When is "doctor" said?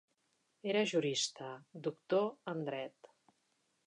1.89-2.25